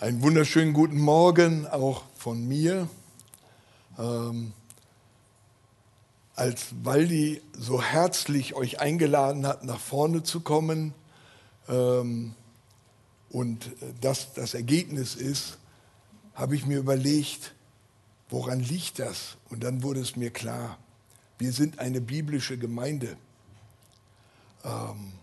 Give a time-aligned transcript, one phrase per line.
[0.00, 2.88] Einen wunderschönen guten Morgen auch von mir.
[3.98, 4.52] Ähm,
[6.36, 10.94] als Waldi so herzlich euch eingeladen hat, nach vorne zu kommen
[11.68, 12.36] ähm,
[13.30, 15.58] und das das Ergebnis ist,
[16.32, 17.56] habe ich mir überlegt,
[18.30, 19.36] woran liegt das?
[19.50, 20.78] Und dann wurde es mir klar,
[21.38, 23.16] wir sind eine biblische Gemeinde.
[24.62, 25.14] Ähm,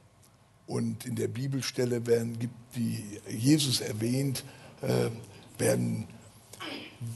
[0.68, 4.65] und in der Bibelstelle werden, gibt die Jesus erwähnt, äh,
[5.58, 6.08] werden,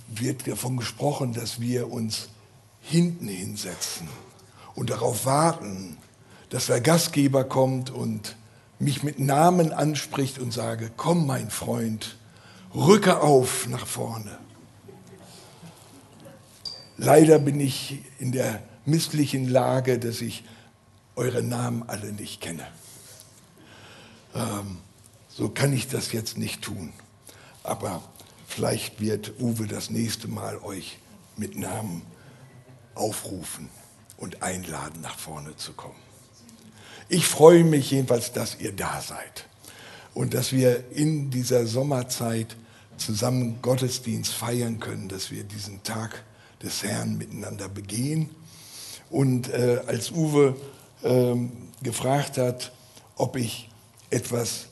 [0.07, 2.29] wird davon gesprochen, dass wir uns
[2.81, 4.07] hinten hinsetzen
[4.75, 5.97] und darauf warten,
[6.49, 8.35] dass der Gastgeber kommt und
[8.79, 12.17] mich mit Namen anspricht und sage, komm mein Freund,
[12.73, 14.37] rücke auf nach vorne.
[16.97, 20.43] Leider bin ich in der misslichen Lage, dass ich
[21.15, 22.67] eure Namen alle nicht kenne.
[24.33, 24.77] Ähm,
[25.29, 26.91] so kann ich das jetzt nicht tun.
[27.69, 28.01] Aber
[28.47, 30.97] vielleicht wird Uwe das nächste Mal euch
[31.37, 32.01] mit Namen
[32.95, 33.69] aufrufen
[34.17, 35.99] und einladen, nach vorne zu kommen.
[37.09, 39.45] Ich freue mich jedenfalls, dass ihr da seid
[40.15, 42.57] und dass wir in dieser Sommerzeit
[42.97, 46.23] zusammen Gottesdienst feiern können, dass wir diesen Tag
[46.63, 48.31] des Herrn miteinander begehen.
[49.11, 50.55] Und äh, als Uwe
[51.03, 51.35] äh,
[51.83, 52.71] gefragt hat,
[53.15, 53.69] ob ich
[54.09, 54.68] etwas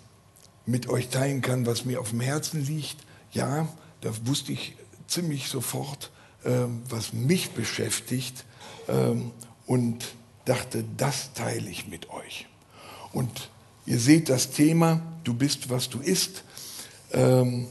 [0.67, 2.97] mit euch teilen kann, was mir auf dem Herzen liegt.
[3.31, 3.67] Ja,
[4.01, 4.75] da wusste ich
[5.07, 6.11] ziemlich sofort,
[6.45, 8.45] ähm, was mich beschäftigt
[8.87, 9.31] ähm,
[9.65, 10.13] und
[10.45, 12.47] dachte, das teile ich mit euch.
[13.13, 13.49] Und
[13.85, 16.43] ihr seht das Thema, du bist, was du isst.
[17.13, 17.67] Ähm,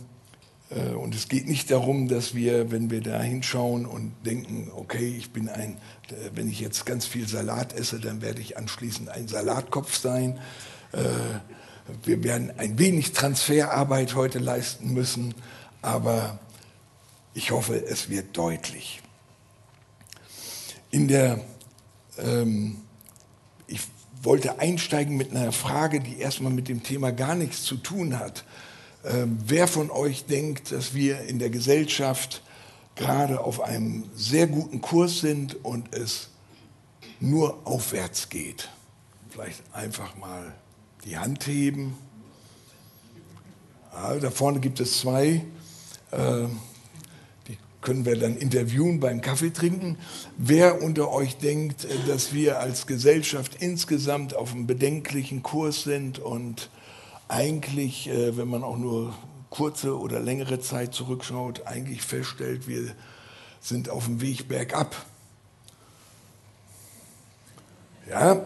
[0.71, 5.15] äh, und es geht nicht darum, dass wir, wenn wir da hinschauen und denken, okay,
[5.17, 5.77] ich bin ein,
[6.09, 10.39] äh, wenn ich jetzt ganz viel Salat esse, dann werde ich anschließend ein Salatkopf sein.
[10.93, 10.99] Äh,
[12.03, 15.35] wir werden ein wenig Transferarbeit heute leisten müssen,
[15.83, 16.39] aber
[17.35, 19.03] ich hoffe, es wird deutlich.
[20.91, 21.41] In der,
[22.19, 22.79] ähm,
[23.67, 23.81] ich
[24.23, 28.45] wollte einsteigen mit einer Frage, die erstmal mit dem Thema gar nichts zu tun hat.
[29.05, 32.43] Ähm, wer von euch denkt, dass wir in der Gesellschaft
[32.97, 36.31] gerade auf einem sehr guten Kurs sind und es
[37.21, 38.71] nur aufwärts geht?
[39.31, 40.55] Vielleicht einfach mal
[41.07, 41.97] die Hand heben.
[43.93, 45.43] Ja, da vorne gibt es zwei,
[46.11, 46.47] äh,
[47.47, 49.99] die können wir dann interviewen beim Kaffee trinken.
[50.37, 56.19] Wer unter euch denkt, äh, dass wir als Gesellschaft insgesamt auf einem bedenklichen Kurs sind
[56.19, 56.71] und
[57.29, 59.15] eigentlich, äh, wenn man auch nur
[59.49, 62.95] kurze oder längere Zeit zurückschaut, eigentlich feststellt, wir
[63.61, 65.07] sind auf dem Weg bergab.
[68.11, 68.45] Ja,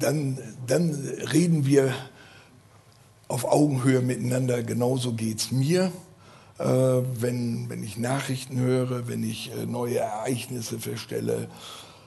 [0.00, 0.94] dann, dann
[1.32, 1.94] reden wir
[3.28, 4.62] auf Augenhöhe miteinander.
[4.62, 5.92] Genauso geht es mir,
[6.58, 11.48] äh, wenn, wenn ich Nachrichten höre, wenn ich äh, neue Ereignisse feststelle.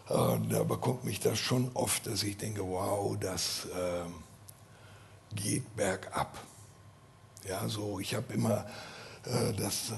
[0.09, 0.13] Äh,
[0.49, 6.37] da bekommt mich das schon oft, dass ich denke, wow, das äh, geht bergab.
[7.47, 8.65] Ja, so, ich habe immer
[9.25, 9.93] äh, das,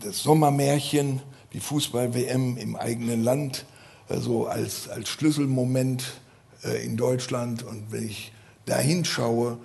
[0.00, 1.20] das Sommermärchen,
[1.52, 3.66] die Fußball-WM im eigenen Land,
[4.08, 6.20] so also als, als Schlüsselmoment
[6.64, 7.62] äh, in Deutschland.
[7.62, 8.32] Und wenn ich
[8.66, 9.58] da hinschaue,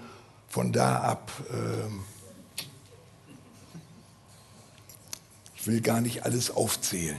[0.47, 1.91] von da ab, äh,
[5.55, 7.17] ich will gar nicht alles aufzählen.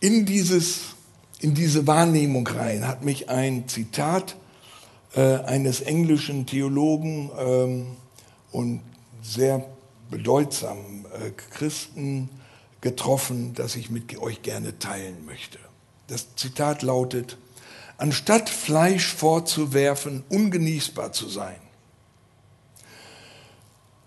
[0.00, 0.94] In, dieses,
[1.40, 4.36] in diese Wahrnehmung rein hat mich ein Zitat
[5.16, 7.86] äh, eines englischen Theologen ähm,
[8.52, 8.80] und
[9.22, 9.66] sehr
[10.10, 12.28] bedeutsamen äh, Christen
[12.80, 15.58] getroffen, das ich mit euch gerne teilen möchte.
[16.06, 17.38] Das Zitat lautet,
[17.98, 21.60] anstatt Fleisch vorzuwerfen, ungenießbar zu sein.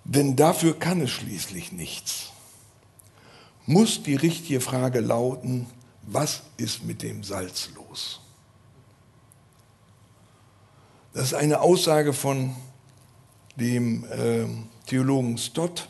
[0.04, 2.32] Denn dafür kann es schließlich nichts.
[3.68, 5.68] Muss die richtige Frage lauten,
[6.02, 8.22] was ist mit dem Salz los?
[11.14, 12.56] Das ist eine Aussage von
[13.58, 14.48] dem äh,
[14.88, 15.90] Theologen Stott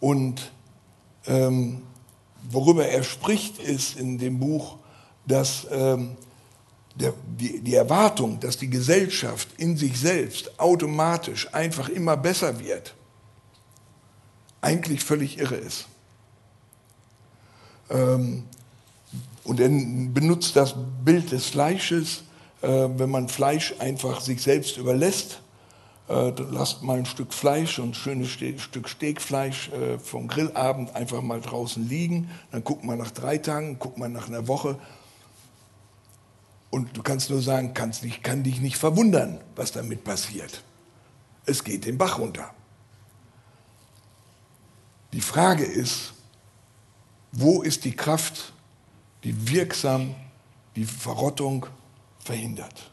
[0.00, 0.50] und
[1.26, 1.82] ähm,
[2.50, 4.78] worüber er spricht, ist in dem Buch,
[5.26, 6.16] dass ähm,
[6.96, 12.94] der, die, die Erwartung, dass die Gesellschaft in sich selbst automatisch einfach immer besser wird,
[14.60, 15.86] eigentlich völlig irre ist.
[17.90, 18.44] Ähm,
[19.44, 22.24] und er benutzt das Bild des Fleisches,
[22.62, 25.40] äh, wenn man Fleisch einfach sich selbst überlässt,
[26.08, 30.94] äh, lasst mal ein Stück Fleisch und ein schönes Ste Stück Steakfleisch äh, vom Grillabend
[30.96, 34.78] einfach mal draußen liegen, dann guckt man nach drei Tagen, guckt man nach einer Woche
[36.70, 40.62] und du kannst nur sagen, kannst nicht, kann dich nicht verwundern, was damit passiert.
[41.44, 42.52] Es geht den Bach runter.
[45.12, 46.12] Die Frage ist,
[47.32, 48.52] wo ist die Kraft,
[49.24, 50.14] die wirksam
[50.74, 51.66] die Verrottung
[52.18, 52.90] verhindert?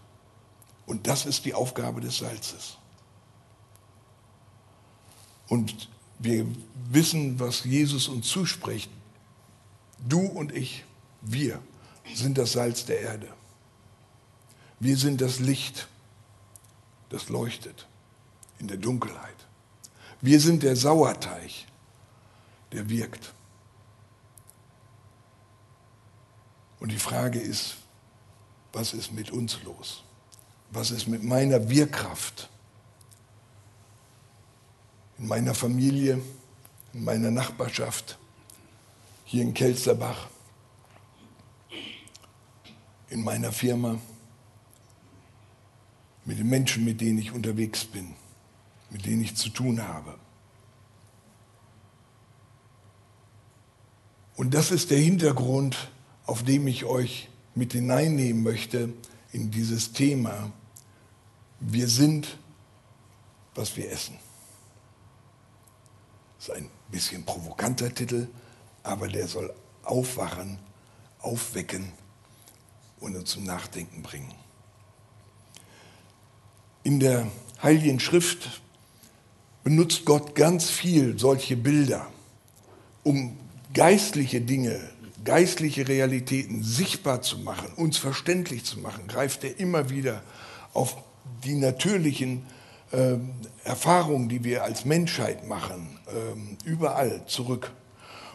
[0.86, 2.78] Und das ist die Aufgabe des Salzes.
[5.48, 5.90] Und
[6.20, 6.46] wir
[6.90, 8.90] wissen, was Jesus uns zuspricht.
[10.08, 10.84] Du und ich,
[11.22, 11.60] wir
[12.14, 13.28] sind das Salz der Erde.
[14.84, 15.88] Wir sind das Licht,
[17.08, 17.88] das leuchtet
[18.60, 19.38] in der Dunkelheit.
[20.20, 21.52] Wir sind der Sauerteig,
[22.74, 23.34] der wirkt.
[26.82, 27.78] Und die Frage ist,
[28.74, 30.04] was ist mit uns los?
[30.72, 32.50] Was ist mit meiner Wirkkraft?
[35.18, 36.22] In meiner Familie,
[36.92, 38.18] in meiner Nachbarschaft,
[39.24, 40.28] hier in Kelsterbach,
[43.08, 43.98] in meiner Firma,
[46.26, 48.16] mit den Menschen, mit denen ich unterwegs bin,
[48.90, 50.18] mit denen ich zu tun habe.
[54.36, 55.92] Und das ist der Hintergrund,
[56.26, 58.94] auf dem ich euch mit hineinnehmen möchte
[59.32, 60.52] in dieses Thema.
[61.60, 62.38] Wir sind,
[63.56, 64.18] was wir essen.
[66.38, 68.28] Das ist ein bisschen provokanter Titel,
[68.82, 69.54] aber der soll
[69.84, 70.60] aufwachen,
[71.20, 71.92] aufwecken
[73.00, 74.34] und uns zum Nachdenken bringen.
[76.84, 77.28] In der
[77.62, 78.62] Heiligen Schrift
[79.64, 82.08] benutzt Gott ganz viel solche Bilder,
[83.04, 83.38] um
[83.74, 84.82] geistliche Dinge,
[85.24, 90.24] geistliche Realitäten sichtbar zu machen, uns verständlich zu machen, greift er immer wieder
[90.74, 90.98] auf
[91.46, 92.46] die natürlichen
[92.92, 93.16] äh,
[93.64, 97.72] Erfahrungen, die wir als Menschheit machen, äh, überall zurück.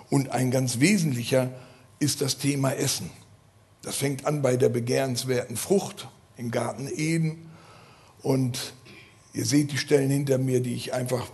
[0.08, 1.50] Und ein ganz wesentlicher
[1.98, 3.10] ist das Thema Essen.
[3.82, 6.08] Das fängt an bei der begehrenswerten Frucht
[6.38, 7.47] im Garten Eden.
[8.22, 8.74] Und
[9.32, 11.26] ihr seht die Stellen hinter mir, die ich einfach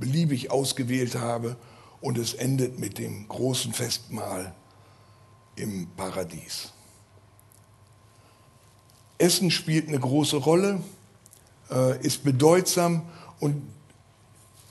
[0.00, 1.56] beliebig ausgewählt habe.
[2.00, 4.54] Und es endet mit dem großen Festmahl
[5.56, 6.72] im Paradies.
[9.18, 10.80] Essen spielt eine große Rolle,
[11.70, 13.02] äh, ist bedeutsam
[13.38, 13.62] und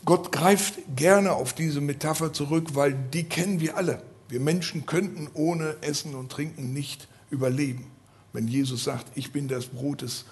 [0.04, 4.02] Gott greift gerne auf diese Metapher zurück, weil die kennen wir alle.
[4.28, 7.92] Wir Menschen könnten ohne Essen und Trinken nicht überleben.
[8.34, 10.26] Wenn Jesus sagt, ich bin das Brot des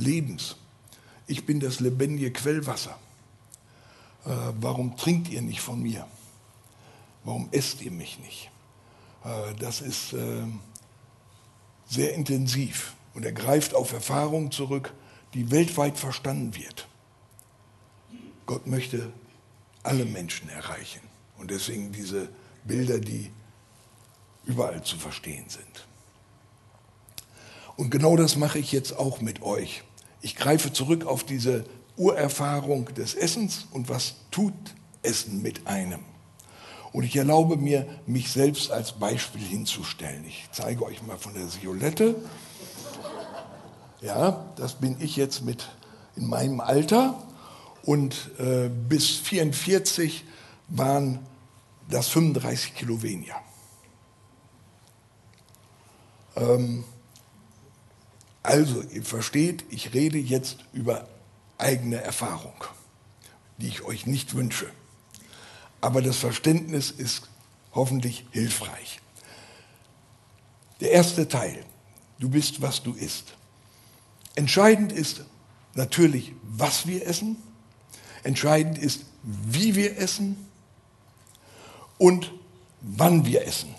[0.00, 0.56] Lebens,
[1.26, 2.98] ich bin das lebendige Quellwasser,
[4.24, 4.30] äh,
[4.60, 6.06] warum trinkt ihr nicht von mir?
[7.24, 8.50] Warum esst ihr mich nicht?
[9.24, 10.42] Äh, das ist äh,
[11.86, 14.92] sehr intensiv und er greift auf Erfahrungen zurück,
[15.34, 16.88] die weltweit verstanden wird.
[18.46, 19.12] Gott möchte
[19.82, 21.00] alle Menschen erreichen
[21.38, 22.28] und deswegen diese
[22.64, 23.30] Bilder, die
[24.44, 25.86] überall zu verstehen sind.
[27.76, 29.82] Und genau das mache ich jetzt auch mit euch.
[30.20, 31.64] Ich greife zurück auf diese
[31.96, 34.54] Urerfahrung des Essens und was tut
[35.02, 36.00] Essen mit einem.
[36.92, 40.24] Und ich erlaube mir, mich selbst als Beispiel hinzustellen.
[40.26, 42.16] Ich zeige euch mal von der Violette.
[44.00, 45.68] Ja, das bin ich jetzt mit
[46.16, 47.22] in meinem Alter.
[47.84, 50.24] Und äh, bis 44
[50.68, 51.20] waren
[51.88, 53.36] das 35 Kilo weniger.
[56.36, 56.84] Ähm,
[58.42, 61.08] also, ihr versteht, ich rede jetzt über
[61.58, 62.64] eigene Erfahrung,
[63.58, 64.70] die ich euch nicht wünsche.
[65.80, 67.28] Aber das Verständnis ist
[67.72, 69.00] hoffentlich hilfreich.
[70.80, 71.64] Der erste Teil,
[72.18, 73.34] du bist, was du isst.
[74.34, 75.24] Entscheidend ist
[75.74, 77.36] natürlich, was wir essen.
[78.22, 80.48] Entscheidend ist, wie wir essen
[81.98, 82.32] und
[82.80, 83.74] wann wir essen.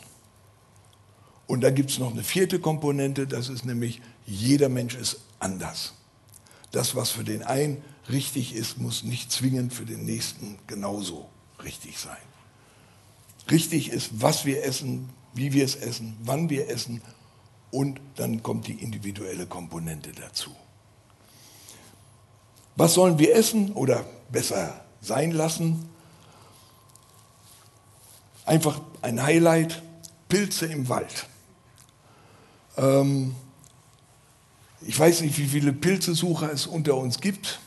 [1.51, 5.93] Und da gibt es noch eine vierte Komponente, das ist nämlich, jeder Mensch ist anders.
[6.71, 11.27] Das, was für den einen richtig ist, muss nicht zwingend für den nächsten genauso
[11.61, 12.15] richtig sein.
[13.49, 17.01] Richtig ist, was wir essen, wie wir es essen, wann wir essen
[17.69, 20.51] und dann kommt die individuelle Komponente dazu.
[22.77, 25.89] Was sollen wir essen oder besser sein lassen?
[28.45, 29.83] Einfach ein Highlight,
[30.29, 31.27] Pilze im Wald.
[32.77, 33.35] Ähm,
[34.81, 37.59] ich weiß nicht, wie viele Pilzesucher es unter uns gibt.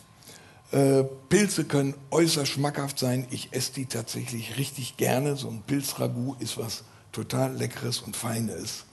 [0.72, 3.26] Äh, Pilze können äußerst schmackhaft sein.
[3.30, 5.36] Ich esse die tatsächlich richtig gerne.
[5.36, 6.82] So ein Pilzragout ist was
[7.12, 8.84] total Leckeres und Feines.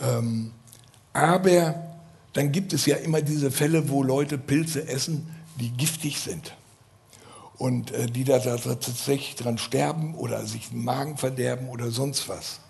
[0.00, 0.52] Ähm,
[1.12, 1.74] aber
[2.32, 5.28] dann gibt es ja immer diese Fälle, wo Leute Pilze essen,
[5.60, 6.54] die giftig sind.
[7.58, 12.28] Und äh, die da, da tatsächlich dran sterben oder sich den Magen verderben oder sonst
[12.28, 12.60] was.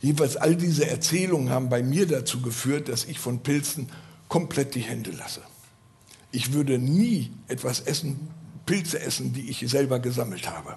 [0.00, 3.88] Jedenfalls all diese Erzählungen haben bei mir dazu geführt, dass ich von Pilzen
[4.28, 5.42] komplett die Hände lasse.
[6.32, 8.30] Ich würde nie etwas essen,
[8.64, 10.76] Pilze essen, die ich selber gesammelt habe.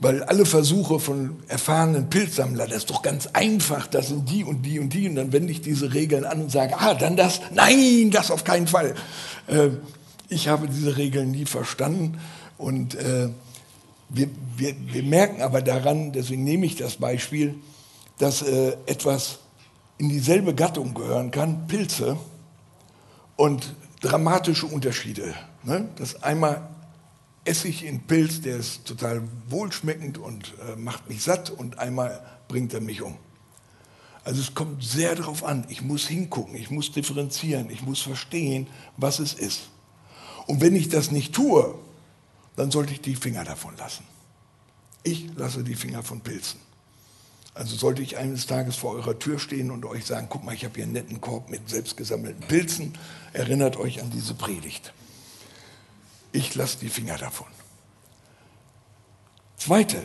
[0.00, 4.62] Weil alle Versuche von erfahrenen Pilzsammlern, das ist doch ganz einfach, das sind die und
[4.62, 5.08] die und die.
[5.08, 8.44] Und dann wende ich diese Regeln an und sage, ah, dann das, nein, das auf
[8.44, 8.94] keinen Fall.
[9.46, 9.70] Äh,
[10.28, 12.18] ich habe diese Regeln nie verstanden
[12.58, 13.28] und äh,
[14.08, 17.56] wir, wir, wir, merken aber daran, deswegen nehme ich das Beispiel,
[18.18, 19.40] dass äh, etwas
[19.98, 22.16] in dieselbe Gattung gehören kann, Pilze,
[23.36, 25.34] und dramatische Unterschiede.
[25.62, 25.88] Ne?
[25.96, 26.68] Das einmal
[27.44, 32.24] esse ich in Pilz, der ist total wohlschmeckend und äh, macht mich satt und einmal
[32.48, 33.16] bringt er mich um.
[34.24, 38.68] Also es kommt sehr darauf an, ich muss hingucken, ich muss differenzieren, ich muss verstehen,
[38.96, 39.68] was es ist.
[40.46, 41.74] Und wenn ich das nicht tue,
[42.56, 44.04] dann sollte ich die Finger davon lassen.
[45.02, 46.60] Ich lasse die Finger von Pilzen.
[47.54, 50.64] Also sollte ich eines Tages vor eurer Tür stehen und euch sagen, guck mal, ich
[50.64, 52.98] habe hier einen netten Korb mit selbstgesammelten Pilzen,
[53.32, 54.92] erinnert euch an diese Predigt.
[56.32, 57.46] Ich lasse die Finger davon.
[59.56, 60.04] Zweite,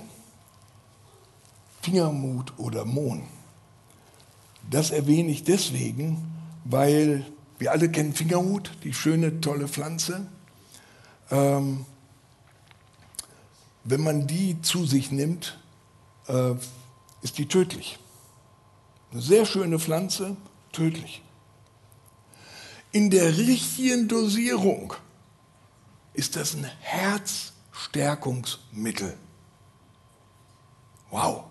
[1.82, 3.24] Fingermut oder Mohn.
[4.70, 6.32] Das erwähne ich deswegen,
[6.65, 7.25] weil
[7.58, 10.27] wir alle kennen Fingerhut, die schöne, tolle Pflanze.
[11.32, 11.86] Ähm,
[13.83, 15.59] wenn man die zu sich nimmt,
[16.27, 16.53] äh,
[17.21, 18.00] ist die tödlich.
[19.12, 20.38] Eine sehr schöne Pflanze,
[20.71, 21.21] tödlich.
[22.91, 24.93] In der richtigen Dosierung
[26.13, 29.17] ist das ein Herzstärkungsmittel.
[31.12, 31.45] Wow.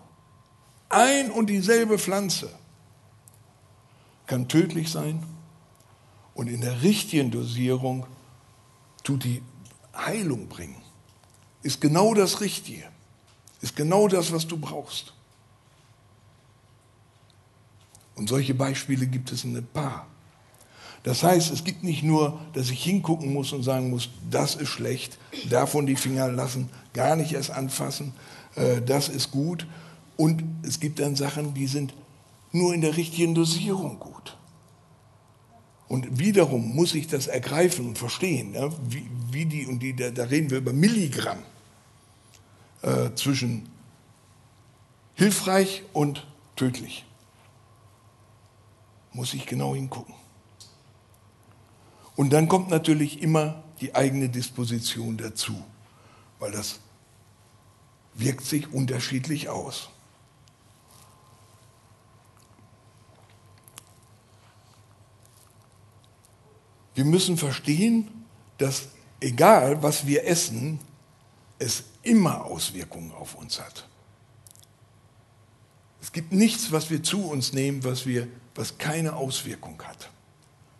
[0.89, 2.49] Ein und dieselbe Pflanze
[4.25, 5.23] kann tödlich sein
[6.33, 8.05] und in der richtigen Dosierung
[9.03, 9.43] tut die
[9.95, 10.81] Heilung bringen.
[11.61, 12.85] Ist genau das Richtige.
[13.61, 15.13] Ist genau das, was du brauchst.
[18.15, 20.07] Und solche Beispiele gibt es in ein paar.
[21.03, 24.69] Das heißt, es gibt nicht nur, dass ich hingucken muss und sagen muss, das ist
[24.69, 25.17] schlecht,
[25.49, 28.13] davon die Finger lassen, gar nicht erst anfassen,
[28.55, 29.65] äh, das ist gut.
[30.17, 31.93] Und es gibt dann Sachen, die sind
[32.51, 34.37] nur in der richtigen Dosierung gut.
[35.89, 38.71] Und wiederum muss ich das ergreifen und verstehen, ne?
[38.87, 41.39] wie, wie, die, und die, da, da, reden wir über Milligramm
[42.83, 43.67] äh, zwischen
[45.15, 47.05] hilfreich und tödlich.
[49.13, 50.13] Muss ich genau hingucken.
[52.15, 55.55] Und dann kommt natürlich immer die eigene Disposition dazu,
[56.37, 56.81] weil das
[58.13, 59.89] wirkt sich unterschiedlich aus.
[66.95, 68.25] Wir müssen verstehen,
[68.57, 70.79] dass egal was wir essen,
[71.57, 73.87] es immer Auswirkungen auf uns hat.
[76.01, 80.09] Es gibt nichts, was wir zu uns nehmen, was, wir, was keine Auswirkung hat.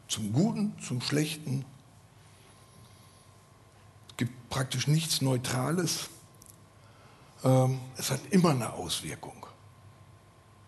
[0.07, 1.65] Zum Guten, zum Schlechten.
[4.09, 6.09] Es gibt praktisch nichts Neutrales.
[7.43, 9.45] Ähm, es hat immer eine Auswirkung.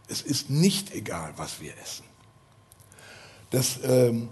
[0.08, 2.04] Es ist nicht egal, was wir essen.
[3.50, 4.30] Das ähm,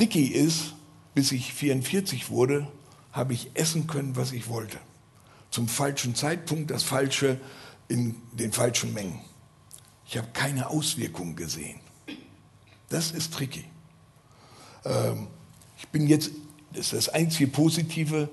[0.00, 0.72] tricky ist,
[1.12, 2.66] bis ich 44 wurde,
[3.12, 4.78] habe ich essen können, was ich wollte.
[5.50, 7.38] Zum falschen Zeitpunkt, das Falsche
[7.88, 9.20] in den falschen Mengen.
[10.06, 11.80] Ich habe keine Auswirkungen gesehen.
[12.88, 13.66] Das ist tricky.
[14.86, 15.26] Ähm,
[15.76, 16.30] ich bin jetzt,
[16.72, 18.30] das ist das einzige Positive,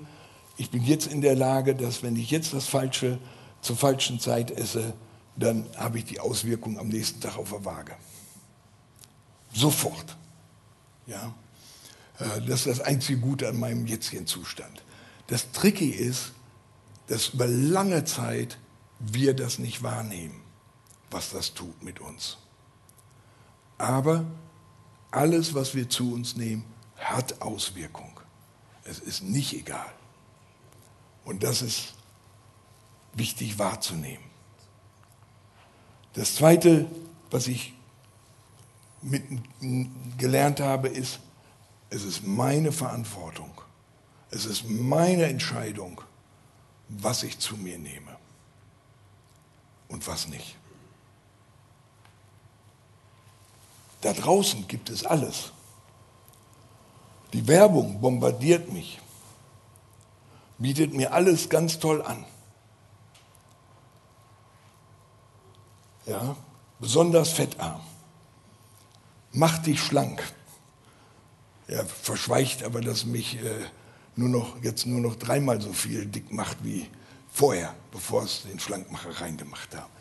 [0.56, 3.18] ich bin jetzt in der Lage, dass wenn ich jetzt das Falsche
[3.60, 4.94] zur falschen Zeit esse,
[5.36, 7.94] dann habe ich die Auswirkung am nächsten Tag auf der Waage.
[9.52, 10.16] Sofort.
[11.06, 11.34] Ja.
[12.18, 14.82] Äh, das ist das einzige Gute an meinem jetzigen Zustand.
[15.28, 16.32] Das Tricky ist,
[17.06, 18.58] dass über lange Zeit
[18.98, 20.40] wir das nicht wahrnehmen,
[21.10, 22.38] was das tut mit uns.
[23.78, 24.24] Aber
[25.10, 26.64] alles, was wir zu uns nehmen,
[26.96, 28.20] hat Auswirkung.
[28.84, 29.92] Es ist nicht egal.
[31.24, 31.94] Und das ist
[33.14, 34.24] wichtig wahrzunehmen.
[36.14, 36.86] Das Zweite,
[37.30, 37.74] was ich
[40.16, 41.20] gelernt habe, ist,
[41.90, 43.50] es ist meine Verantwortung.
[44.30, 46.00] Es ist meine Entscheidung,
[46.88, 48.16] was ich zu mir nehme
[49.88, 50.56] und was nicht.
[54.02, 55.52] Da draußen gibt es alles.
[57.32, 59.00] Die Werbung bombardiert mich,
[60.58, 62.24] bietet mir alles ganz toll an.
[66.06, 66.36] Ja,
[66.78, 67.82] besonders fettarm.
[69.32, 70.22] Macht dich schlank.
[71.68, 73.66] Er verschweigt aber, dass mich äh,
[74.16, 76.88] nur noch, jetzt nur noch dreimal so viel dick macht wie
[77.30, 79.92] vorher, bevor es den Schlankmacher reingemacht haben.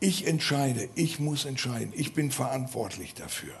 [0.00, 3.54] Ich entscheide, ich muss entscheiden, ich bin verantwortlich dafür,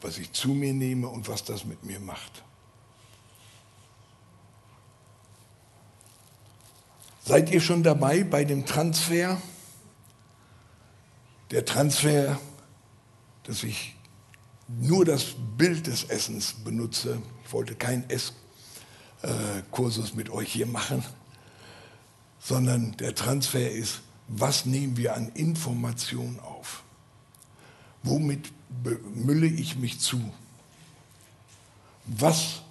[0.00, 2.42] was ich zu mir nehme und was das mit mir macht.
[7.24, 9.40] Seid ihr schon dabei bei dem Transfer?
[11.52, 12.40] Der Transfer,
[13.44, 13.94] dass ich
[14.68, 17.20] nur das Bild des Essens benutze.
[17.44, 18.04] Ich wollte keinen
[19.22, 21.04] Esskursus mit euch hier machen,
[22.40, 26.84] sondern der Transfer ist, was nehmen wir an Information auf?
[28.02, 28.52] Womit
[29.14, 30.32] mülle ich mich zu?
[32.06, 32.62] Was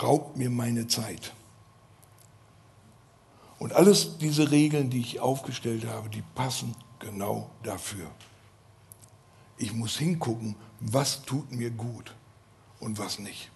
[0.00, 1.32] raubt mir meine Zeit?
[3.58, 8.10] Und alles diese Regeln, die ich aufgestellt habe, die passen genau dafür.
[9.58, 12.14] Ich muss hingucken, was tut mir gut
[12.80, 13.50] und was nicht.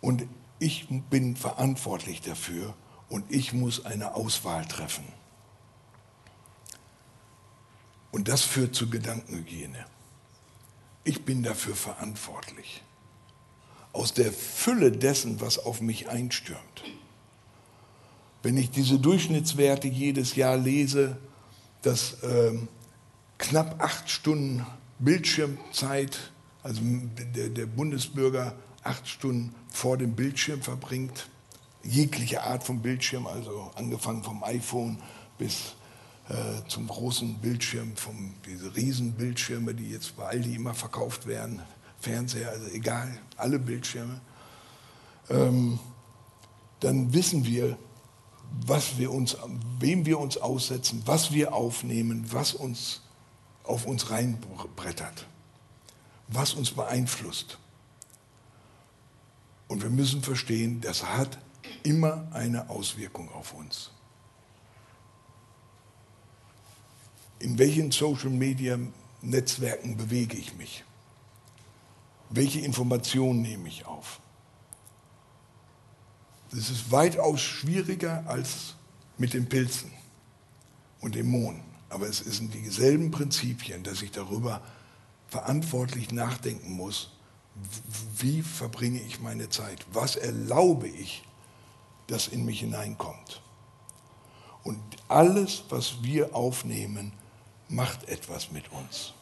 [0.00, 0.26] Und
[0.58, 2.74] ich bin verantwortlich dafür
[3.08, 5.04] und ich muss eine Auswahl treffen.
[8.12, 9.86] Und das führt zu Gedankenhygiene.
[11.04, 12.82] Ich bin dafür verantwortlich.
[13.92, 16.84] Aus der Fülle dessen, was auf mich einstürmt.
[18.42, 21.16] Wenn ich diese Durchschnittswerte jedes Jahr lese,
[21.82, 22.68] dass ähm,
[23.38, 24.66] knapp acht Stunden
[24.98, 26.80] Bildschirmzeit, also
[27.34, 31.28] der, der Bundesbürger acht Stunden vor dem Bildschirm verbringt,
[31.82, 34.98] jegliche Art von Bildschirm, also angefangen vom iPhone
[35.38, 35.74] bis
[36.28, 41.60] äh, zum großen Bildschirm, vom, diese Riesenbildschirme, die jetzt bei Aldi immer verkauft werden,
[41.98, 44.20] Fernseher, also egal, alle Bildschirme,
[45.28, 45.78] ähm,
[46.80, 47.78] dann wissen wir,
[48.66, 49.36] was wir uns,
[49.80, 53.03] wem wir uns aussetzen, was wir aufnehmen, was uns
[53.64, 55.26] auf uns reinbrettert,
[56.28, 57.58] was uns beeinflusst.
[59.66, 61.38] Und wir müssen verstehen, das hat
[61.82, 63.90] immer eine Auswirkung auf uns.
[67.38, 70.84] In welchen Social-Media-Netzwerken bewege ich mich?
[72.30, 74.20] Welche Informationen nehme ich auf?
[76.50, 78.76] Das ist weitaus schwieriger als
[79.18, 79.92] mit den Pilzen
[81.00, 81.73] und dem Mohn.
[81.94, 84.60] Aber es sind dieselben Prinzipien, dass ich darüber
[85.28, 87.12] verantwortlich nachdenken muss,
[88.16, 89.86] wie verbringe ich meine Zeit?
[89.92, 91.22] Was erlaube ich,
[92.08, 93.42] dass in mich hineinkommt?
[94.64, 97.12] Und alles, was wir aufnehmen,
[97.68, 99.14] macht etwas mit uns.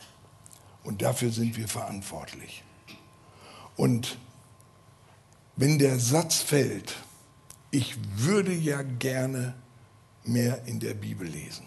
[0.82, 2.64] Und dafür sind wir verantwortlich.
[3.76, 4.16] Und
[5.56, 6.94] wenn der Satz fällt,
[7.70, 9.56] ich würde ja gerne
[10.24, 11.66] mehr in der Bibel lesen,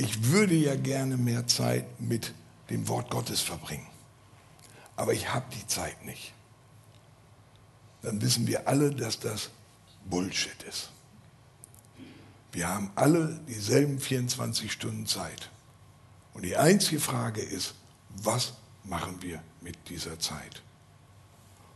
[0.00, 2.32] ich würde ja gerne mehr Zeit mit
[2.70, 3.86] dem Wort Gottes verbringen,
[4.96, 6.32] aber ich habe die Zeit nicht.
[8.00, 9.50] Dann wissen wir alle, dass das
[10.06, 10.90] Bullshit ist.
[12.50, 15.50] Wir haben alle dieselben 24 Stunden Zeit.
[16.32, 17.74] Und die einzige Frage ist,
[18.08, 20.62] was machen wir mit dieser Zeit?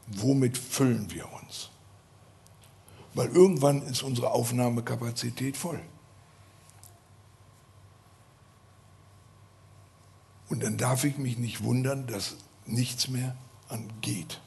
[0.06, 1.68] Womit füllen wir uns?
[3.12, 5.80] Weil irgendwann ist unsere Aufnahmekapazität voll.
[10.48, 13.36] Und dann darf ich mich nicht wundern, dass nichts mehr
[13.68, 14.40] angeht,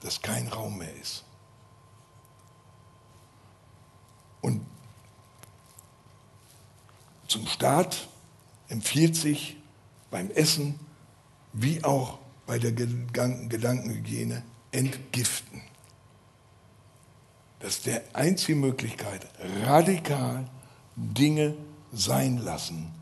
[0.00, 1.24] dass kein Raum mehr ist.
[4.40, 4.66] Und
[7.28, 8.08] zum Start
[8.68, 9.56] empfiehlt sich
[10.10, 10.78] beim Essen
[11.52, 15.62] wie auch bei der Gedankenhygiene entgiften.
[17.60, 19.26] Das ist die einzige Möglichkeit,
[19.64, 20.48] radikal
[20.96, 21.54] Dinge
[21.92, 22.92] sein lassen,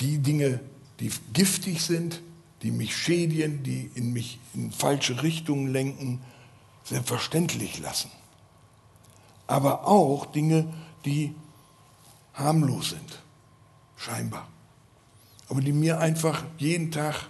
[0.00, 0.60] die Dinge,
[1.00, 2.22] die giftig sind,
[2.62, 6.20] die mich schädigen, die in mich in falsche Richtungen lenken,
[6.84, 8.10] selbstverständlich lassen.
[9.46, 10.72] Aber auch Dinge,
[11.04, 11.34] die
[12.34, 13.22] harmlos sind,
[13.96, 14.48] scheinbar.
[15.48, 17.28] Aber die mir einfach jeden Tag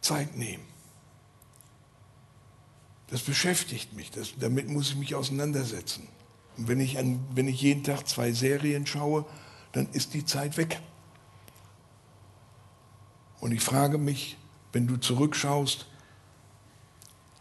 [0.00, 0.64] Zeit nehmen.
[3.08, 6.06] Das beschäftigt mich, das, damit muss ich mich auseinandersetzen.
[6.56, 9.24] Und wenn ich, an, wenn ich jeden Tag zwei Serien schaue,
[9.72, 10.80] dann ist die Zeit weg.
[13.40, 14.36] Und ich frage mich,
[14.72, 15.86] wenn du zurückschaust,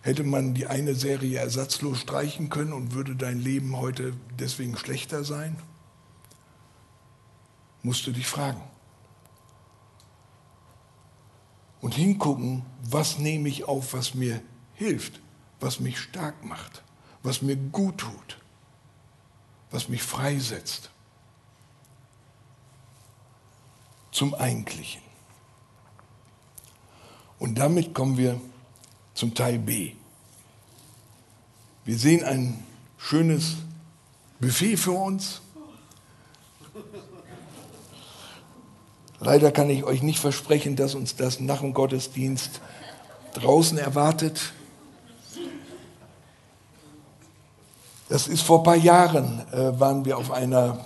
[0.01, 5.23] hätte man die eine Serie ersatzlos streichen können und würde dein Leben heute deswegen schlechter
[5.23, 5.57] sein?
[7.83, 8.61] Musst du dich fragen.
[11.81, 14.41] Und hingucken, was nehme ich auf, was mir
[14.73, 15.21] hilft,
[15.59, 16.83] was mich stark macht,
[17.23, 18.39] was mir gut tut,
[19.71, 20.91] was mich freisetzt.
[24.17, 24.99] Zum Eigentlichen.
[27.38, 28.41] Und damit kommen wir
[29.13, 29.91] zum Teil B.
[31.86, 32.63] Wir sehen ein
[32.97, 33.58] schönes
[34.39, 35.41] Buffet für uns.
[39.19, 42.60] Leider kann ich euch nicht versprechen, dass uns das nach dem Gottesdienst
[43.36, 44.51] draußen erwartet.
[48.10, 50.84] Das ist vor ein paar Jahren, äh, waren wir auf einer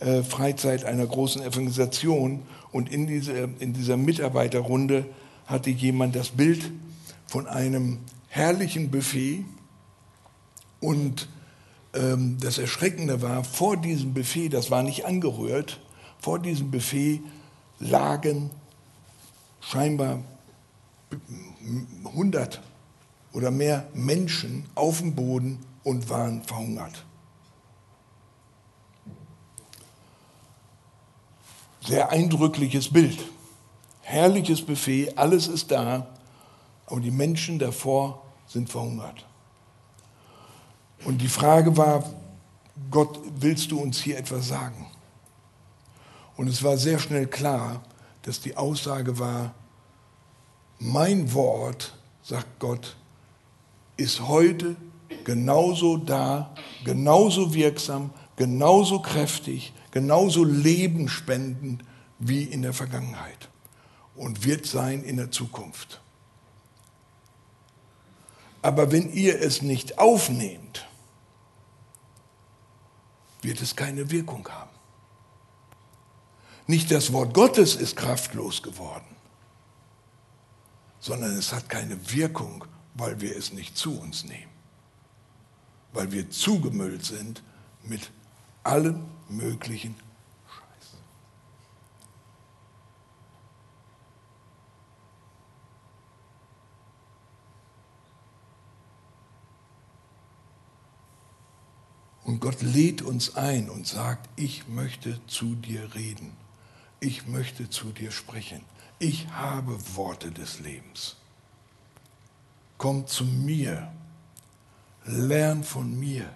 [0.00, 5.06] Mitarbeiterfreizeit einer großen Evangelisation und in, diese, in dieser Mitarbeiterrunde
[5.46, 6.70] hatte jemand das Bild
[7.26, 9.44] von einem herrlichen Buffet
[10.80, 11.28] und
[11.94, 15.80] ähm, das Erschreckende war, vor diesem Buffet, das war nicht angerührt,
[16.20, 17.20] vor diesem Buffet
[17.80, 18.50] lagen
[19.60, 20.22] scheinbar
[22.04, 22.62] 100
[23.32, 27.04] oder mehr Menschen auf dem Boden und waren verhungert.
[31.88, 33.18] Sehr eindrückliches Bild.
[34.02, 36.06] Herrliches Buffet, alles ist da,
[36.84, 39.24] aber die Menschen davor sind verhungert.
[41.06, 42.04] Und die Frage war,
[42.90, 44.86] Gott, willst du uns hier etwas sagen?
[46.36, 47.80] Und es war sehr schnell klar,
[48.20, 49.54] dass die Aussage war,
[50.78, 52.96] mein Wort, sagt Gott,
[53.96, 54.76] ist heute
[55.24, 61.84] genauso da, genauso wirksam, genauso kräftig, genauso lebenspendend
[62.20, 63.48] wie in der Vergangenheit
[64.14, 66.00] und wird sein in der Zukunft.
[68.62, 70.86] Aber wenn ihr es nicht aufnehmt,
[73.42, 74.70] wird es keine Wirkung haben.
[76.68, 79.16] Nicht das Wort Gottes ist kraftlos geworden,
[81.00, 84.52] sondern es hat keine Wirkung, weil wir es nicht zu uns nehmen,
[85.92, 87.42] weil wir zugemüllt sind
[87.82, 88.12] mit
[88.62, 89.94] allem möglichen
[102.28, 106.36] Und Gott lädt uns ein und sagt, ich möchte zu dir reden.
[107.00, 108.60] Ich möchte zu dir sprechen.
[108.98, 111.16] Ich habe Worte des Lebens.
[112.76, 113.90] Komm zu mir.
[115.06, 116.30] Lern von mir.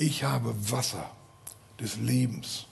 [0.00, 1.10] Ich habe Wasser
[1.78, 2.66] des Lebens.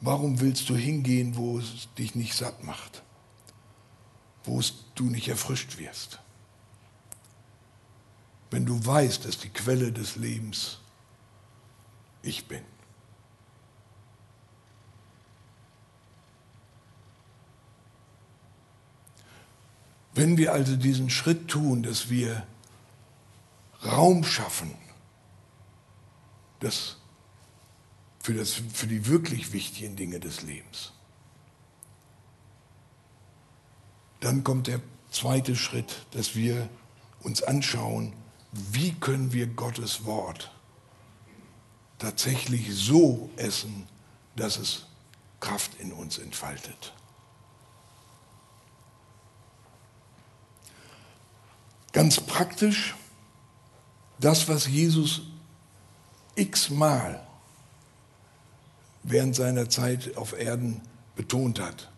[0.00, 3.02] Warum willst du hingehen, wo es dich nicht satt macht?
[4.44, 4.60] Wo
[4.94, 6.20] du nicht erfrischt wirst?
[8.54, 10.78] wenn du weißt, dass die Quelle des Lebens
[12.22, 12.62] ich bin.
[20.14, 22.46] Wenn wir also diesen Schritt tun, dass wir
[23.84, 24.70] Raum schaffen,
[26.64, 26.96] das
[28.20, 30.92] für, das, für die wirklich wichtigen Dinge des Lebens,
[34.20, 36.68] dann kommt der zweite Schritt, dass wir
[37.20, 38.14] uns anschauen,
[38.52, 40.50] wie können wir Gottes Wort
[41.98, 43.86] tatsächlich so essen,
[44.36, 44.86] dass es
[45.40, 46.94] Kraft in uns entfaltet.
[51.92, 52.94] Ganz praktisch,
[54.18, 55.22] das, was Jesus
[56.36, 57.20] x-mal
[59.02, 60.80] während seiner Zeit auf Erden
[61.14, 61.90] betont hat.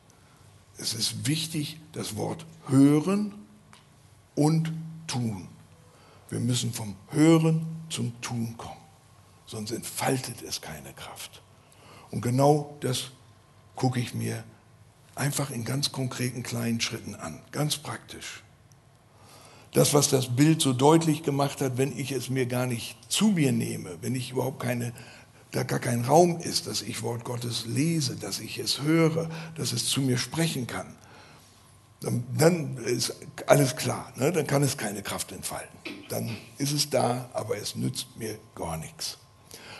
[0.78, 3.34] Es ist wichtig, das Wort hören
[4.34, 4.72] und
[5.06, 5.48] tun.
[6.28, 8.80] Wir müssen vom Hören zum Tun kommen,
[9.46, 11.42] sonst entfaltet es keine Kraft.
[12.10, 13.10] Und genau das
[13.76, 14.42] gucke ich mir
[15.14, 18.42] einfach in ganz konkreten kleinen Schritten an, ganz praktisch.
[19.72, 23.28] Das, was das Bild so deutlich gemacht hat, wenn ich es mir gar nicht zu
[23.28, 24.92] mir nehme, wenn ich überhaupt keine,
[25.50, 29.72] da gar kein Raum ist, dass ich Wort Gottes lese, dass ich es höre, dass
[29.72, 30.94] es zu mir sprechen kann,
[32.00, 34.32] dann, dann ist alles klar, ne?
[34.32, 35.78] dann kann es keine Kraft entfalten.
[36.08, 39.18] Dann ist es da, aber es nützt mir gar nichts.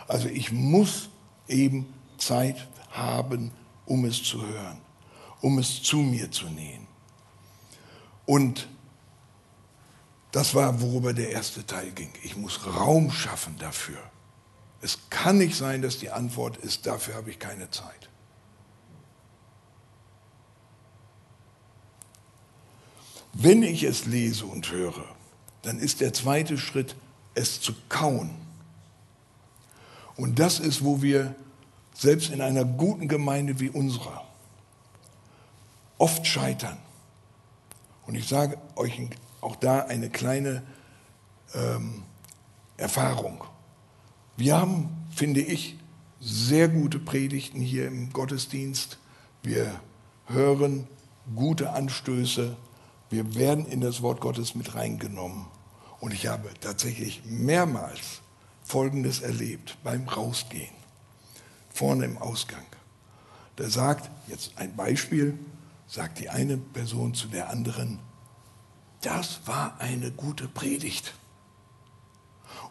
[0.09, 1.09] Also ich muss
[1.49, 3.51] eben Zeit haben,
[3.85, 4.79] um es zu hören,
[5.41, 6.87] um es zu mir zu nehmen.
[8.25, 8.69] Und
[10.37, 12.11] das war, worüber der erste Teil ging.
[12.23, 13.97] Ich muss Raum schaffen dafür.
[14.83, 18.11] Es kann nicht sein, dass die Antwort ist, dafür habe ich keine Zeit.
[23.33, 25.07] Wenn ich es lese und höre,
[25.63, 26.97] dann ist der zweite Schritt,
[27.35, 28.37] es zu kauen.
[30.17, 31.35] Und das ist, wo wir
[31.95, 34.23] selbst in einer guten Gemeinde wie unserer
[35.97, 36.77] oft scheitern.
[38.07, 38.99] Und ich sage euch
[39.47, 40.63] auch da eine kleine
[41.55, 42.03] ähm,
[42.77, 43.45] Erfahrung.
[44.37, 45.79] Wir haben, finde ich,
[46.21, 48.99] sehr gute Predigten hier im Gottesdienst.
[49.43, 49.81] Wir
[50.27, 50.87] hören
[51.35, 52.57] gute Anstöße
[53.09, 55.47] wir werden in das Wort Gottes mit reingenommen.
[56.01, 58.21] Und ich habe tatsächlich mehrmals
[58.63, 60.75] Folgendes erlebt beim Rausgehen,
[61.71, 62.67] vorne im Ausgang.
[63.55, 65.39] Da sagt, jetzt ein Beispiel,
[65.87, 68.01] sagt die eine Person zu der anderen,
[69.07, 71.15] das war eine gute Predigt.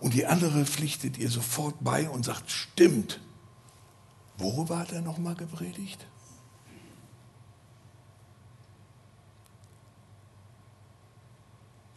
[0.01, 3.21] Und die andere pflichtet ihr sofort bei und sagt, stimmt.
[4.37, 6.05] Worüber hat er nochmal gepredigt?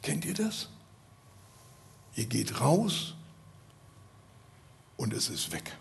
[0.03, 0.69] Kennt ihr das?
[2.15, 3.15] Ihr geht raus
[4.97, 5.77] und es ist weg.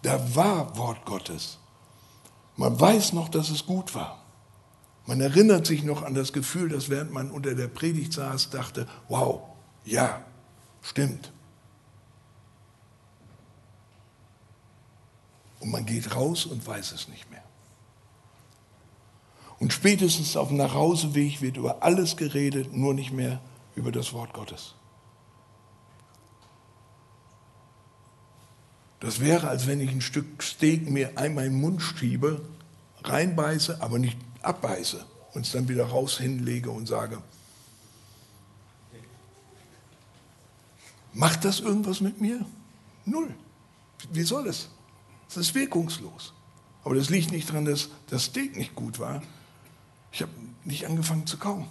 [0.00, 1.58] Da war Wort Gottes.
[2.56, 4.27] Man weiß noch, dass es gut war.
[5.08, 8.86] Man erinnert sich noch an das Gefühl, dass während man unter der Predigt saß, dachte,
[9.08, 9.40] wow,
[9.86, 10.22] ja,
[10.82, 11.32] stimmt.
[15.60, 17.42] Und man geht raus und weiß es nicht mehr.
[19.58, 23.40] Und spätestens auf dem Nachhauseweg wird über alles geredet, nur nicht mehr
[23.76, 24.74] über das Wort Gottes.
[29.00, 32.42] Das wäre, als wenn ich ein Stück Steak mir einmal im Mund schiebe,
[33.04, 37.22] reinbeiße, aber nicht abbeiße und es dann wieder raus hinlege und sage,
[41.12, 42.44] macht das irgendwas mit mir?
[43.04, 43.34] Null.
[44.12, 44.68] Wie soll es?
[45.28, 46.32] Es ist wirkungslos.
[46.84, 49.22] Aber das liegt nicht daran, dass das Steak nicht gut war.
[50.12, 50.32] Ich habe
[50.64, 51.66] nicht angefangen zu kauen.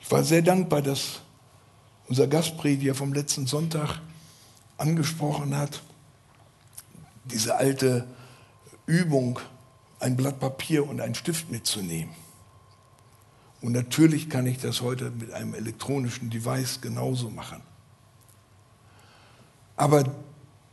[0.00, 1.20] Ich war sehr dankbar, dass
[2.08, 4.00] unser Gastprediger vom letzten Sonntag
[4.76, 5.82] angesprochen hat,
[7.24, 8.06] diese alte
[8.86, 9.38] Übung,
[10.00, 12.14] ein Blatt Papier und einen Stift mitzunehmen.
[13.60, 17.62] Und natürlich kann ich das heute mit einem elektronischen Device genauso machen.
[19.76, 20.04] Aber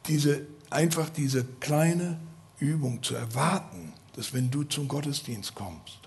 [0.08, 2.20] diese, einfach diese kleine
[2.58, 6.00] Übung zu erwarten, dass wenn du zum Gottesdienst kommst,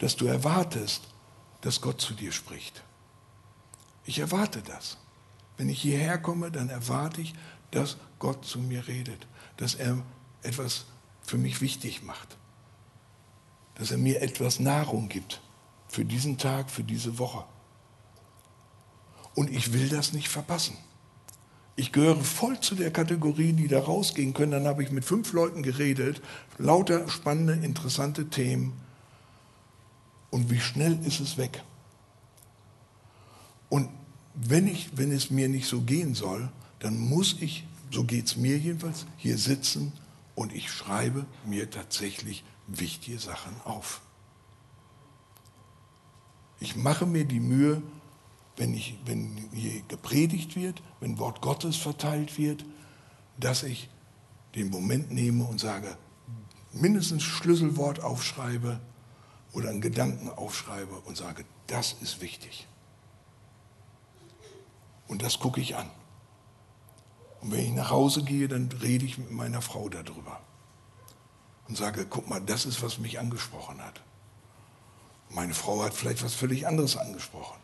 [0.00, 1.02] dass du erwartest,
[1.60, 2.82] dass Gott zu dir spricht.
[4.04, 4.98] Ich erwarte das.
[5.56, 7.34] Wenn ich hierher komme, dann erwarte ich,
[7.70, 10.02] dass Gott zu mir redet, dass er
[10.42, 10.86] etwas
[11.22, 12.36] für mich wichtig macht,
[13.76, 15.40] dass er mir etwas Nahrung gibt
[15.88, 17.44] für diesen Tag, für diese Woche.
[19.34, 20.76] Und ich will das nicht verpassen.
[21.76, 24.52] Ich gehöre voll zu der Kategorie, die da rausgehen können.
[24.52, 26.22] Dann habe ich mit fünf Leuten geredet,
[26.56, 28.80] lauter spannende, interessante Themen.
[30.30, 31.64] Und wie schnell ist es weg?
[33.68, 33.88] Und
[34.34, 36.50] wenn, ich, wenn es mir nicht so gehen soll,
[36.80, 39.92] dann muss ich, so geht es mir jedenfalls, hier sitzen
[40.34, 44.00] und ich schreibe mir tatsächlich wichtige Sachen auf.
[46.60, 47.82] Ich mache mir die Mühe,
[48.56, 52.64] wenn, ich, wenn hier gepredigt wird, wenn Wort Gottes verteilt wird,
[53.38, 53.88] dass ich
[54.54, 55.96] den Moment nehme und sage,
[56.72, 58.80] mindestens Schlüsselwort aufschreibe
[59.52, 62.66] oder einen Gedanken aufschreibe und sage, das ist wichtig.
[65.08, 65.88] Und das gucke ich an.
[67.40, 70.40] Und wenn ich nach Hause gehe, dann rede ich mit meiner Frau darüber.
[71.68, 74.02] Und sage, guck mal, das ist, was mich angesprochen hat.
[75.30, 77.58] Meine Frau hat vielleicht was völlig anderes angesprochen.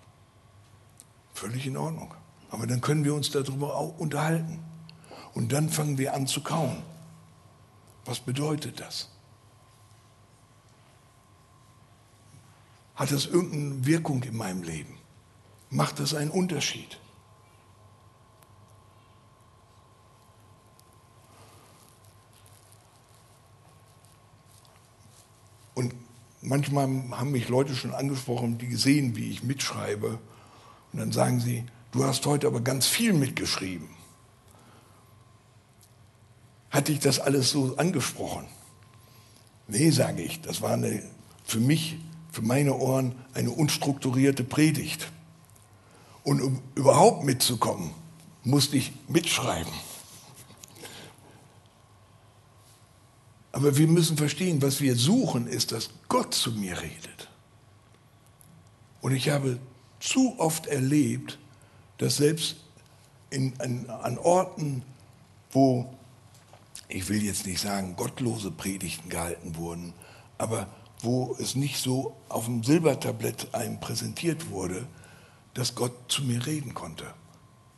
[1.34, 2.14] Völlig in Ordnung.
[2.50, 4.62] Aber dann können wir uns darüber auch unterhalten.
[5.34, 6.82] Und dann fangen wir an zu kauen.
[8.04, 9.08] Was bedeutet das?
[12.96, 14.98] Hat das irgendeine Wirkung in meinem Leben?
[15.70, 16.98] Macht das einen Unterschied?
[25.74, 25.94] Und
[26.42, 30.18] manchmal haben mich Leute schon angesprochen, die gesehen, wie ich mitschreibe.
[30.92, 33.88] Und dann sagen sie, du hast heute aber ganz viel mitgeschrieben.
[36.70, 38.46] Hat dich das alles so angesprochen?
[39.66, 41.02] Nee, sage ich, das war eine,
[41.44, 41.98] für mich,
[42.32, 45.10] für meine Ohren eine unstrukturierte Predigt.
[46.22, 47.92] Und um überhaupt mitzukommen,
[48.44, 49.72] musste ich mitschreiben.
[53.52, 57.28] Aber wir müssen verstehen, was wir suchen, ist, dass Gott zu mir redet.
[59.00, 59.58] Und ich habe
[59.98, 61.38] zu oft erlebt,
[61.98, 62.56] dass selbst
[63.30, 64.82] in, an, an Orten,
[65.52, 65.92] wo,
[66.88, 69.94] ich will jetzt nicht sagen, gottlose Predigten gehalten wurden,
[70.38, 70.68] aber
[71.02, 74.86] wo es nicht so auf dem Silbertablett einem präsentiert wurde,
[75.54, 77.06] dass Gott zu mir reden konnte.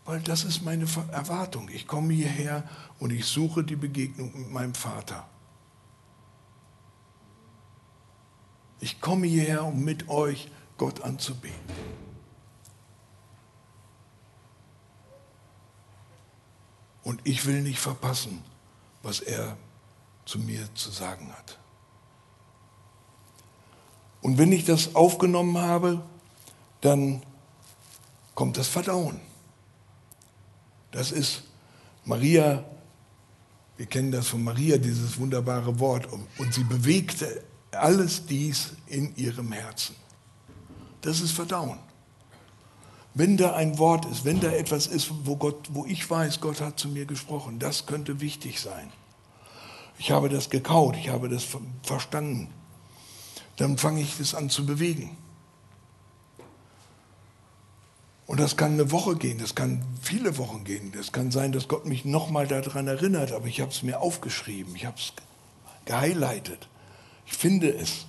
[0.04, 1.68] Weil das ist meine Erwartung.
[1.72, 5.26] Ich komme hierher und ich suche die Begegnung mit meinem Vater.
[8.82, 11.56] Ich komme hierher, um mit euch Gott anzubeten.
[17.04, 18.42] Und ich will nicht verpassen,
[19.04, 19.56] was er
[20.24, 21.60] zu mir zu sagen hat.
[24.20, 26.02] Und wenn ich das aufgenommen habe,
[26.80, 27.22] dann
[28.34, 29.20] kommt das Verdauen.
[30.90, 31.44] Das ist
[32.04, 32.64] Maria,
[33.76, 39.52] wir kennen das von Maria, dieses wunderbare Wort, und sie bewegte alles dies in ihrem
[39.52, 39.96] Herzen.
[41.00, 41.78] Das ist Verdauen.
[43.14, 46.60] Wenn da ein Wort ist, wenn da etwas ist, wo, Gott, wo ich weiß, Gott
[46.60, 48.90] hat zu mir gesprochen, das könnte wichtig sein.
[49.98, 51.46] Ich habe das gekaut, ich habe das
[51.82, 52.48] verstanden.
[53.56, 55.16] Dann fange ich das an zu bewegen.
[58.26, 60.90] Und das kann eine Woche gehen, das kann viele Wochen gehen.
[60.92, 64.74] Das kann sein, dass Gott mich nochmal daran erinnert, aber ich habe es mir aufgeschrieben,
[64.74, 65.12] ich habe es
[65.84, 66.66] gehighlightet.
[67.26, 68.06] Ich finde es.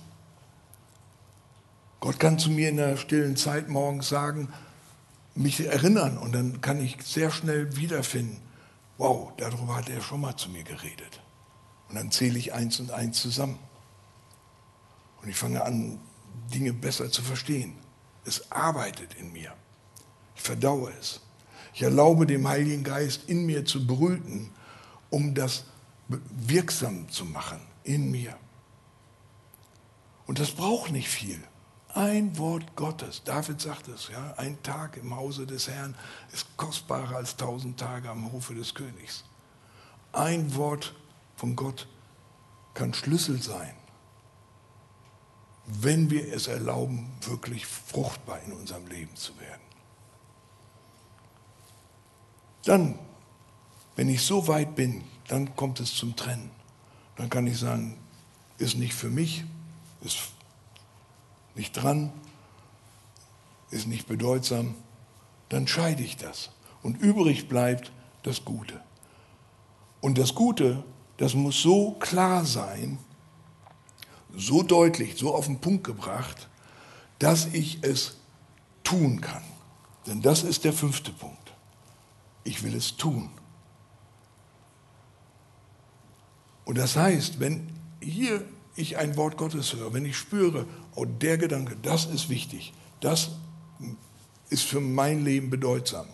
[2.00, 4.52] Gott kann zu mir in der stillen Zeit morgens sagen,
[5.34, 8.40] mich erinnern und dann kann ich sehr schnell wiederfinden,
[8.98, 11.20] wow, darüber hat er schon mal zu mir geredet.
[11.88, 13.58] Und dann zähle ich eins und eins zusammen.
[15.22, 15.98] Und ich fange an,
[16.52, 17.74] Dinge besser zu verstehen.
[18.24, 19.52] Es arbeitet in mir.
[20.36, 21.20] Ich verdaue es.
[21.72, 24.50] Ich erlaube dem Heiligen Geist in mir zu brüten,
[25.10, 25.64] um das
[26.08, 28.36] wirksam zu machen in mir.
[30.26, 31.42] Und das braucht nicht viel.
[31.94, 33.22] Ein Wort Gottes.
[33.24, 35.94] David sagt es, ja, ein Tag im Hause des Herrn
[36.32, 39.24] ist kostbarer als tausend Tage am Hofe des Königs.
[40.12, 40.94] Ein Wort
[41.36, 41.86] von Gott
[42.74, 43.74] kann Schlüssel sein,
[45.66, 49.62] wenn wir es erlauben, wirklich fruchtbar in unserem Leben zu werden.
[52.64, 52.98] Dann,
[53.94, 56.50] wenn ich so weit bin, dann kommt es zum Trennen.
[57.16, 57.98] Dann kann ich sagen,
[58.58, 59.44] ist nicht für mich,
[60.04, 60.18] ist
[61.54, 62.12] nicht dran,
[63.70, 64.74] ist nicht bedeutsam,
[65.48, 66.50] dann scheide ich das.
[66.82, 68.80] Und übrig bleibt das Gute.
[70.00, 70.84] Und das Gute,
[71.16, 72.98] das muss so klar sein,
[74.36, 76.48] so deutlich, so auf den Punkt gebracht,
[77.18, 78.16] dass ich es
[78.82, 79.42] tun kann.
[80.06, 81.44] Denn das ist der fünfte Punkt
[82.44, 83.30] ich will es tun.
[86.66, 87.68] Und das heißt, wenn
[88.00, 88.44] hier
[88.76, 93.30] ich ein Wort Gottes höre, wenn ich spüre, oh, der Gedanke, das ist wichtig, das
[94.50, 96.06] ist für mein Leben bedeutsam,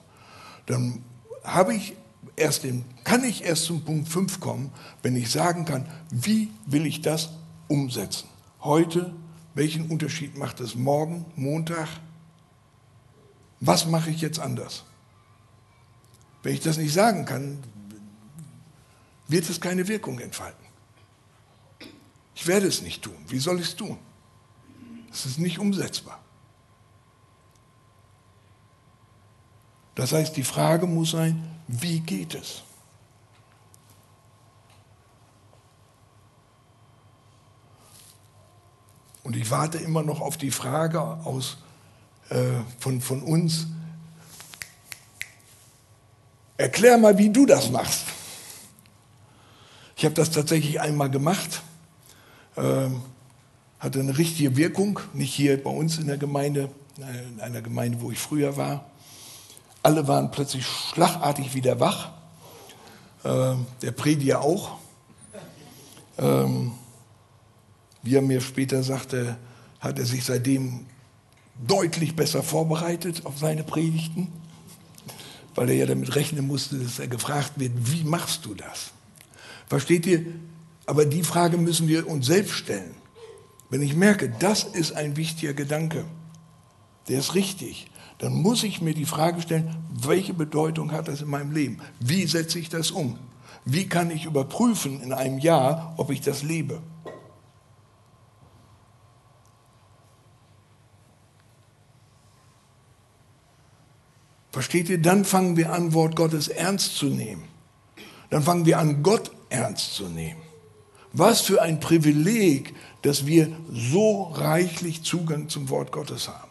[0.67, 1.03] dann
[1.43, 1.95] habe ich
[2.37, 6.87] erst den, kann ich erst zum Punkt 5 kommen, wenn ich sagen kann, wie will
[6.87, 7.31] ich das
[7.69, 8.29] umsetzen?
[8.61, 9.15] Heute,
[9.55, 11.89] welchen Unterschied macht es morgen, Montag?
[13.61, 14.85] Was mache ich jetzt anders?
[16.43, 17.59] Wenn ich das nicht sagen kann,
[19.29, 20.60] wird es keine Wirkung entfalten.
[22.41, 23.17] Ich werde es nicht tun.
[23.29, 23.99] Wie soll ich es tun?
[25.13, 26.19] Es ist nicht umsetzbar.
[29.95, 32.63] Das heißt, die Frage muss sein, wie geht es?
[39.23, 41.59] Und ich warte immer noch auf die Frage aus,
[42.31, 43.67] äh, von, von uns,
[46.57, 48.05] Erklär mal, wie du das machst.
[49.97, 51.63] Ich habe das tatsächlich einmal gemacht,
[52.57, 53.03] ähm,
[53.79, 58.11] hatte eine richtige Wirkung, nicht hier bei uns in der Gemeinde, in einer Gemeinde, wo
[58.11, 58.91] ich früher war.
[59.83, 62.11] Alle waren plötzlich schlagartig wieder wach,
[63.25, 64.77] ähm, der Prediger auch.
[66.19, 66.73] Ähm,
[68.03, 69.37] wie er mir später sagte,
[69.79, 70.87] hat er sich seitdem
[71.67, 74.29] deutlich besser vorbereitet auf seine Predigten
[75.55, 78.93] weil er ja damit rechnen musste, dass er gefragt wird, wie machst du das?
[79.69, 80.25] Versteht ihr?
[80.91, 82.97] Aber die Frage müssen wir uns selbst stellen.
[83.69, 86.05] Wenn ich merke, das ist ein wichtiger Gedanke,
[87.07, 91.29] der ist richtig, dann muss ich mir die Frage stellen, welche Bedeutung hat das in
[91.29, 91.79] meinem Leben?
[92.01, 93.21] Wie setze ich das um?
[93.65, 96.83] Wie kann ich überprüfen in einem Jahr, ob ich das lebe?
[104.51, 105.01] Versteht ihr?
[105.01, 107.45] Dann fangen wir an, Wort Gottes ernst zu nehmen.
[108.31, 110.50] Dann fangen wir an, Gott ernst zu nehmen.
[111.13, 116.51] Was für ein Privileg, dass wir so reichlich Zugang zum Wort Gottes haben.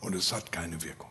[0.00, 1.10] Und es hat keine Wirkung.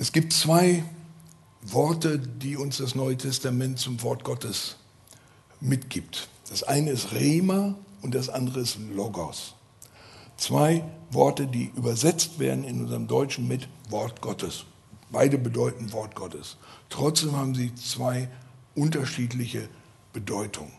[0.00, 0.84] Es gibt zwei
[1.60, 4.76] Worte, die uns das Neue Testament zum Wort Gottes
[5.60, 6.28] mitgibt.
[6.48, 9.54] Das eine ist Rema und das andere ist Logos.
[10.36, 14.64] Zwei Worte, die übersetzt werden in unserem Deutschen mit Wort Gottes.
[15.10, 16.56] Beide bedeuten Wort Gottes.
[16.90, 18.28] Trotzdem haben sie zwei
[18.74, 19.68] unterschiedliche
[20.12, 20.72] Bedeutungen.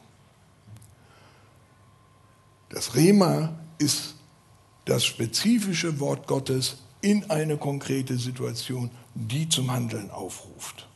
[2.70, 4.16] Das Rema ist
[4.86, 10.88] das spezifische Wort Gottes, in eine konkrete Situation, die zum Handeln aufruft.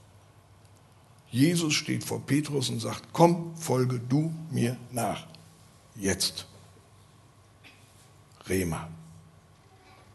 [1.31, 5.25] Jesus steht vor Petrus und sagt, komm, folge du mir nach.
[5.95, 6.45] Jetzt.
[8.47, 8.87] Rema.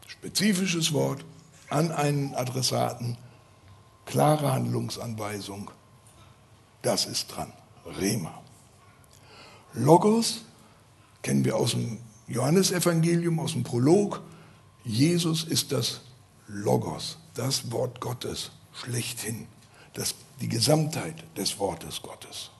[0.06, 1.24] Spezifisches Wort
[1.70, 3.16] an einen Adressaten,
[4.06, 5.70] klare Handlungsanweisung.
[6.82, 7.52] Das ist dran.
[7.98, 8.42] Rema.
[9.74, 10.42] Logos
[11.22, 14.22] kennen wir aus dem Johannesevangelium, aus dem Prolog.
[14.84, 16.00] Jesus ist das
[16.46, 19.46] Logos, das Wort Gottes schlechthin,
[19.94, 22.50] das, die Gesamtheit des Wortes Gottes.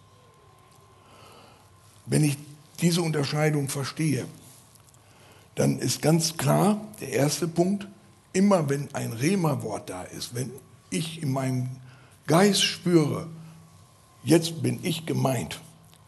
[2.07, 2.37] Wenn ich
[2.81, 4.27] diese Unterscheidung verstehe,
[5.55, 7.89] dann ist ganz klar der erste Punkt,
[8.33, 10.53] immer wenn ein Rema-Wort da ist, wenn
[10.91, 11.69] ich in meinem
[12.27, 13.27] Geist spüre,
[14.23, 15.61] jetzt bin ich gemeint,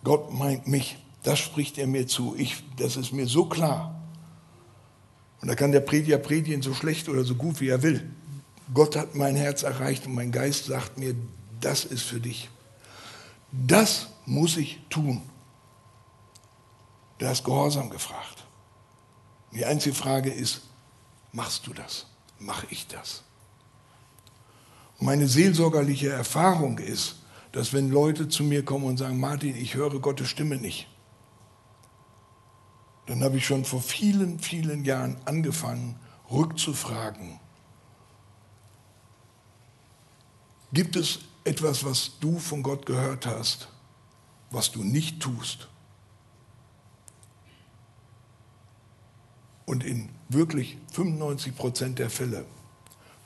[0.05, 4.01] Gott meint mich, das spricht er mir zu, ich, das ist mir so klar.
[5.41, 8.11] Und da kann der Prediger predigen so schlecht oder so gut, wie er will.
[8.73, 11.15] Gott hat mein Herz erreicht und mein Geist sagt mir,
[11.61, 12.49] das ist für dich.
[13.51, 15.23] Das muss ich tun.
[17.21, 18.47] Da ist Gehorsam gefragt.
[19.53, 20.63] Die einzige Frage ist,
[21.33, 22.07] machst du das?
[22.39, 23.23] Mach ich das?
[24.99, 27.17] Und meine seelsorgerliche Erfahrung ist,
[27.53, 30.89] dass wenn Leute zu mir kommen und sagen, Martin, ich höre Gottes Stimme nicht,
[33.05, 36.01] dann habe ich schon vor vielen, vielen Jahren angefangen,
[36.31, 37.39] rückzufragen.
[40.73, 43.69] Gibt es etwas, was du von Gott gehört hast,
[44.51, 45.70] was du nicht tust?
[49.71, 52.45] Und in wirklich 95 Prozent der Fälle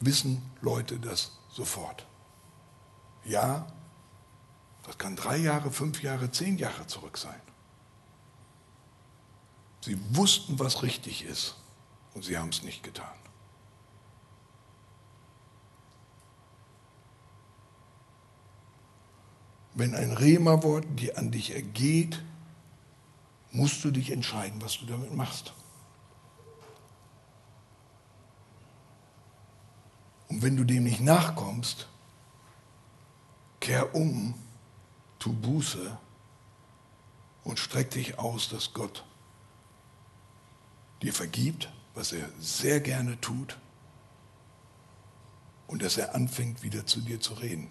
[0.01, 2.07] wissen Leute das sofort.
[3.25, 3.67] Ja,
[4.83, 7.41] das kann drei Jahre, fünf Jahre, zehn Jahre zurück sein.
[9.81, 11.55] Sie wussten, was richtig ist
[12.13, 13.17] und sie haben es nicht getan.
[19.73, 22.23] Wenn ein Rema-Wort dir an dich ergeht,
[23.51, 25.55] musst du dich entscheiden, was du damit machst.
[30.29, 31.89] Und wenn du dem nicht nachkommst,
[33.61, 34.35] kehr um,
[35.19, 35.97] tu Buße
[37.45, 39.05] und streck dich aus, dass Gott
[41.03, 43.59] dir vergibt, was er sehr gerne tut,
[45.67, 47.69] und dass er anfängt, wieder zu dir zu reden.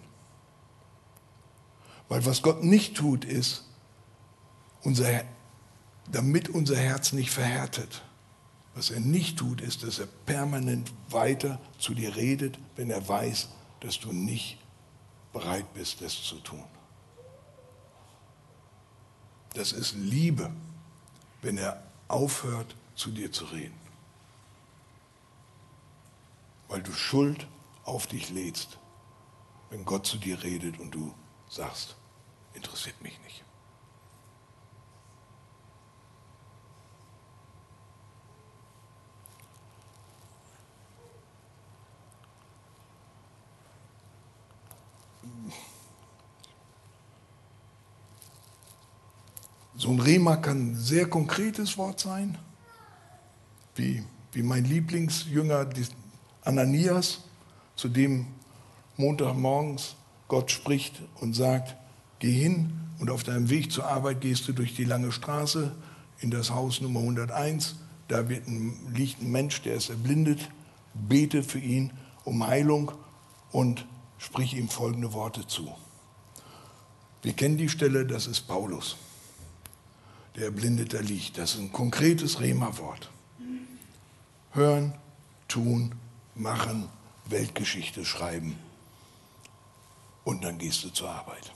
[2.08, 3.64] Weil was Gott nicht tut, ist,
[4.82, 5.24] unser,
[6.10, 8.02] damit unser Herz nicht verhärtet.
[8.74, 13.48] Was er nicht tut, ist, dass er permanent weiter zu dir redet, wenn er weiß,
[13.80, 14.58] dass du nicht
[15.32, 16.64] bereit bist, das zu tun.
[19.54, 20.50] Das ist Liebe,
[21.42, 23.78] wenn er aufhört, zu dir zu reden.
[26.68, 27.46] Weil du Schuld
[27.84, 28.78] auf dich lädst,
[29.70, 31.14] wenn Gott zu dir redet und du
[31.48, 31.96] sagst,
[32.54, 33.43] interessiert mich nicht.
[49.84, 52.38] So ein Rema kann ein sehr konkretes Wort sein
[53.74, 55.68] wie, wie mein Lieblingsjünger
[56.40, 57.20] Ananias,
[57.76, 58.28] zu dem
[58.96, 61.76] Montagmorgens Gott spricht und sagt,
[62.18, 65.74] geh hin und auf deinem Weg zur Arbeit gehst du durch die lange Straße
[66.18, 67.74] in das Haus Nummer 101.
[68.08, 70.48] Da ein, liegt ein Mensch, der ist erblindet.
[70.94, 71.92] Bete für ihn
[72.24, 72.90] um Heilung
[73.52, 73.84] und
[74.16, 75.70] sprich ihm folgende Worte zu.
[77.20, 78.96] Wir kennen die Stelle, das ist Paulus,
[80.36, 81.38] der erblindet da liegt.
[81.38, 83.10] Das ist ein konkretes Rema-Wort.
[84.52, 84.94] Hören,
[85.48, 85.94] tun,
[86.34, 86.88] machen,
[87.26, 88.58] Weltgeschichte schreiben.
[90.24, 91.52] Und dann gehst du zur Arbeit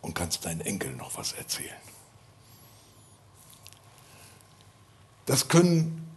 [0.00, 1.76] und kannst deinen Enkel noch was erzählen.
[5.26, 6.08] Das können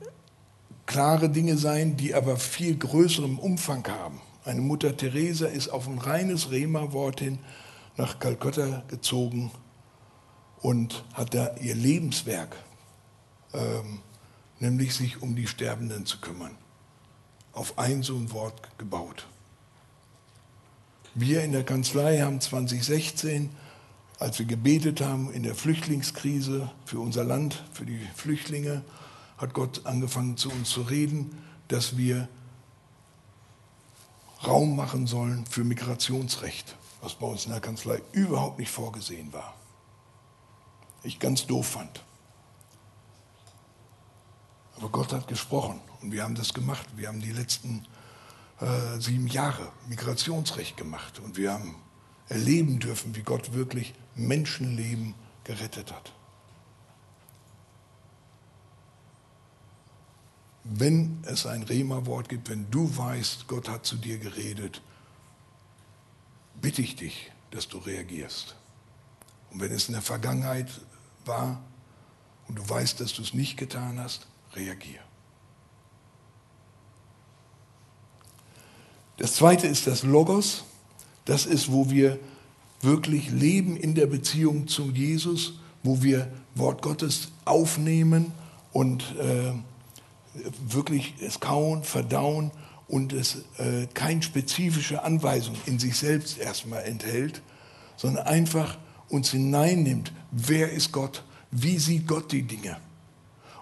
[0.85, 4.21] klare Dinge sein, die aber viel größeren Umfang haben.
[4.43, 7.39] Eine Mutter Teresa ist auf ein reines Rema-Wort hin
[7.97, 9.51] nach Kalkutta gezogen
[10.65, 12.55] und hat da ihr Lebenswerk
[13.53, 13.99] ähm,
[14.57, 16.57] nämlich sich um die Sterbenden zu kümmern.
[17.53, 19.27] Auf ein so ein Wort gebaut.
[21.13, 23.51] Wir in der Kanzlei haben 2016,
[24.17, 28.81] als wir gebetet haben in der Flüchtlingskrise für unser Land, für die Flüchtlinge,
[29.37, 31.37] hat Gott angefangen zu uns zu reden,
[31.67, 32.27] dass wir
[34.47, 39.53] Raum machen sollen für Migrationsrecht, was bei uns in der Kanzlei überhaupt nicht vorgesehen war.
[41.05, 42.03] Ich ganz doof fand.
[44.77, 46.87] Aber Gott hat gesprochen und wir haben das gemacht.
[46.95, 47.85] Wir haben die letzten
[48.59, 51.75] äh, sieben Jahre Migrationsrecht gemacht und wir haben
[52.27, 56.11] erleben dürfen, wie Gott wirklich Menschenleben gerettet hat.
[60.63, 64.81] Wenn es ein Rema-Wort gibt, wenn du weißt, Gott hat zu dir geredet,
[66.59, 68.55] bitte ich dich, dass du reagierst.
[69.51, 70.69] Und wenn es in der Vergangenheit
[71.27, 71.61] war
[72.47, 74.99] und du weißt, dass du es nicht getan hast, reagier.
[79.17, 80.65] Das zweite ist das Logos.
[81.23, 82.19] Das ist, wo wir
[82.81, 85.53] wirklich leben in der Beziehung zu Jesus,
[85.83, 88.33] wo wir Wort Gottes aufnehmen
[88.71, 89.53] und äh,
[90.67, 92.51] wirklich es kauen, verdauen
[92.87, 97.41] und es äh, keine spezifische Anweisung in sich selbst erstmal enthält,
[97.95, 98.77] sondern einfach
[99.09, 102.77] uns hineinnimmt, wer ist Gott, wie sieht Gott die Dinge.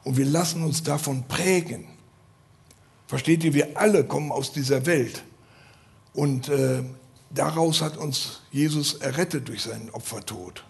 [0.03, 1.85] Und wir lassen uns davon prägen.
[3.07, 5.23] Versteht ihr, wir alle kommen aus dieser Welt.
[6.13, 6.83] Und äh,
[7.29, 10.63] daraus hat uns Jesus errettet durch seinen Opfertod.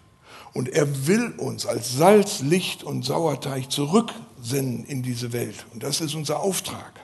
[0.52, 5.66] Und er will uns als Salz, Licht und Sauerteig zurücksenden in diese Welt.
[5.72, 7.00] Und das ist unser Auftrag.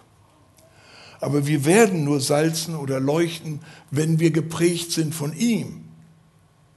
[1.20, 5.84] Aber wir werden nur salzen oder leuchten, wenn wir geprägt sind von ihm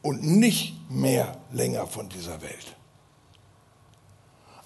[0.02, 2.76] und nicht mehr länger von dieser Welt.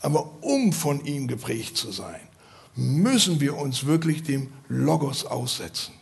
[0.01, 2.21] Aber um von ihm geprägt zu sein,
[2.75, 5.93] müssen wir uns wirklich dem Logos aussetzen.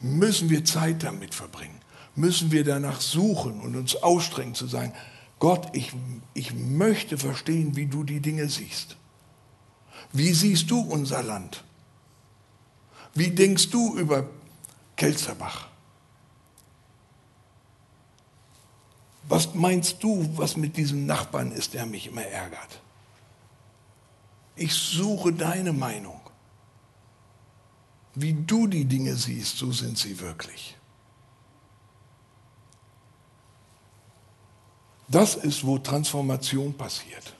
[0.00, 1.80] Müssen wir Zeit damit verbringen.
[2.14, 4.92] Müssen wir danach suchen und uns ausstrengen zu sagen,
[5.38, 5.92] Gott, ich,
[6.34, 8.96] ich möchte verstehen, wie du die Dinge siehst.
[10.12, 11.62] Wie siehst du unser Land?
[13.14, 14.28] Wie denkst du über
[14.96, 15.68] Kelzerbach?
[19.28, 22.80] Was meinst du, was mit diesem Nachbarn ist, der mich immer ärgert?
[24.56, 26.20] Ich suche deine Meinung.
[28.14, 30.76] Wie du die Dinge siehst, so sind sie wirklich.
[35.08, 37.34] Das ist, wo Transformation passiert,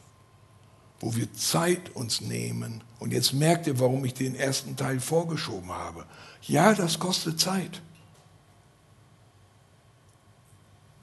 [1.01, 2.83] wo wir Zeit uns nehmen.
[2.99, 6.07] Und jetzt merkt ihr, warum ich den ersten Teil vorgeschoben habe.
[6.43, 7.83] Ja, das kostet Zeit.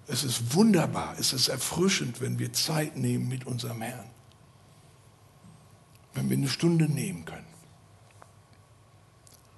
[0.08, 4.10] Es ist wunderbar, es ist erfrischend, wenn wir Zeit nehmen mit unserem Herrn.
[6.14, 7.46] Wenn wir eine Stunde nehmen können.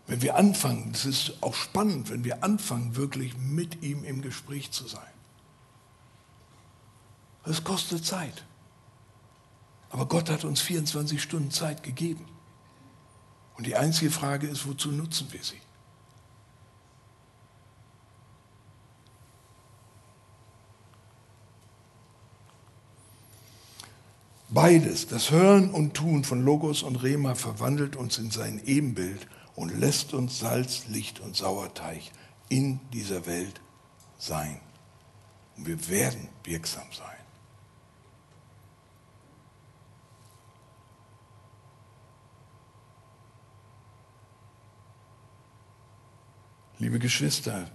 [0.08, 4.72] Wenn wir anfangen, es ist auch spannend, wenn wir anfangen, wirklich mit ihm im Gespräch
[4.72, 5.02] zu sein.
[7.44, 8.46] Es kostet Zeit.
[9.90, 12.26] Aber Gott hat uns 24 Stunden Zeit gegeben.
[13.56, 15.60] Und die einzige Frage ist, wozu nutzen wir sie?
[24.50, 29.78] Beides, das Hören und Tun von Logos und Rema verwandelt uns in sein Ebenbild und
[29.78, 32.02] lässt uns Salz, Licht und Sauerteig
[32.48, 33.60] in dieser Welt
[34.18, 34.62] sein.
[35.58, 37.18] Und wir werden wirksam sein.
[46.80, 47.70] Liebe Geschwister,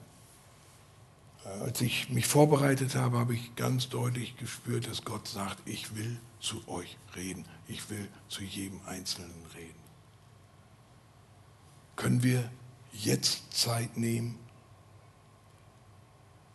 [1.45, 6.19] als ich mich vorbereitet habe, habe ich ganz deutlich gespürt, dass Gott sagt, ich will
[6.41, 7.45] zu euch reden.
[7.67, 9.81] Ich will zu jedem Einzelnen reden.
[11.97, 12.51] Können wir
[12.93, 14.39] jetzt Zeit nehmen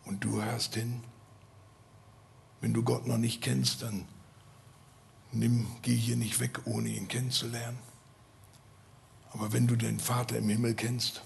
[0.04, 1.02] und du hörst hin?
[2.60, 4.06] Wenn du Gott noch nicht kennst, dann
[5.32, 7.78] nimm, geh hier nicht weg, ohne ihn kennenzulernen.
[9.32, 11.22] Aber wenn du den Vater im Himmel kennst,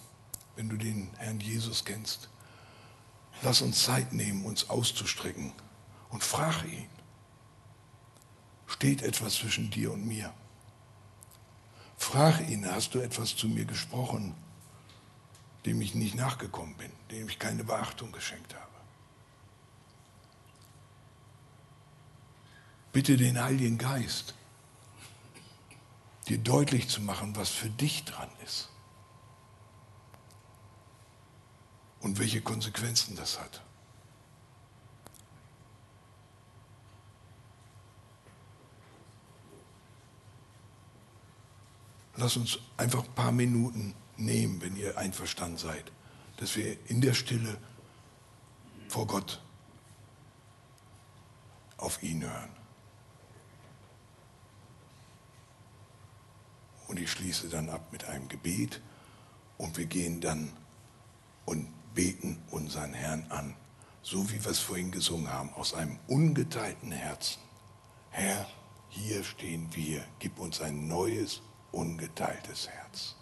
[0.57, 2.29] wenn du den Herrn Jesus kennst,
[3.43, 5.53] lass uns Zeit nehmen, uns auszustrecken
[6.11, 6.89] und frage ihn.
[8.67, 10.33] Steht etwas zwischen dir und mir?
[11.97, 14.35] Frag ihn, hast du etwas zu mir gesprochen,
[15.67, 18.67] dem ich nicht nachgekommen bin, dem ich keine Beachtung geschenkt habe?
[22.93, 24.35] Bitte den Heiligen Geist,
[26.29, 28.72] dir deutlich zu machen, was für dich dran ist
[32.03, 33.63] und welche Konsequenzen das hat.
[42.17, 45.91] Lass uns einfach ein paar Minuten nehmen, wenn ihr einverstanden seid,
[46.37, 47.57] dass wir in der Stille
[48.89, 49.41] vor Gott
[51.79, 52.51] auf ihn hören.
[56.89, 58.83] Und ich schließe dann ab mit einem Gebet
[59.57, 60.53] und wir gehen dann
[61.47, 63.55] und beten unseren Herrn an,
[64.03, 67.41] so wie wir es vorhin gesungen haben, aus einem ungeteilten Herzen.
[68.11, 68.47] Herr
[68.95, 71.41] hier stehen wir, gib uns ein neues,
[71.71, 73.17] ungeteiltes Herz.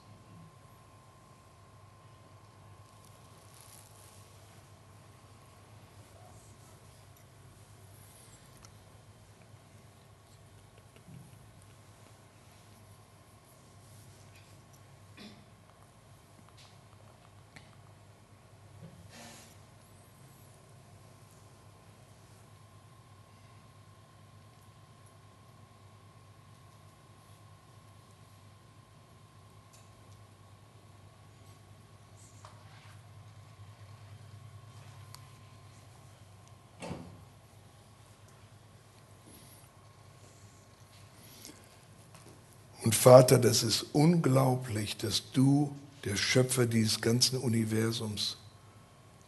[42.83, 48.39] Und Vater, das ist unglaublich, dass du, der Schöpfer dieses ganzen Universums,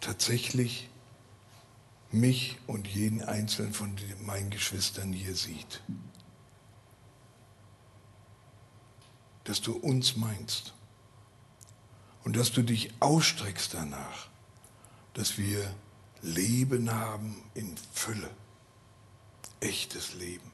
[0.00, 0.88] tatsächlich
[2.10, 3.94] mich und jeden einzelnen von
[4.24, 5.82] meinen Geschwistern hier sieht.
[9.44, 10.74] Dass du uns meinst
[12.24, 14.28] und dass du dich ausstreckst danach,
[15.14, 15.62] dass wir
[16.22, 18.30] Leben haben in Fülle,
[19.60, 20.51] echtes Leben.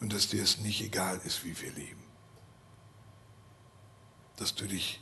[0.00, 2.04] Und dass dir es nicht egal ist, wie wir leben.
[4.36, 5.00] Dass du dich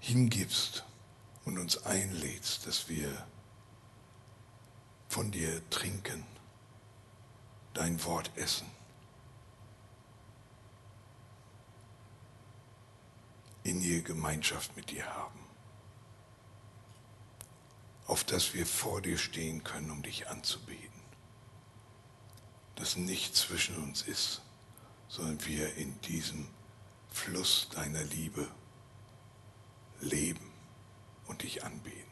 [0.00, 0.84] hingibst
[1.44, 3.26] und uns einlädst, dass wir
[5.08, 6.24] von dir trinken,
[7.72, 8.66] dein Wort essen.
[13.64, 15.40] in ihr Gemeinschaft mit dir haben,
[18.06, 20.83] auf dass wir vor dir stehen können, um dich anzubeten
[22.76, 24.42] dass nichts zwischen uns ist,
[25.08, 26.48] sondern wir in diesem
[27.10, 28.48] Fluss deiner Liebe
[30.00, 30.50] leben
[31.26, 32.03] und dich anbeten.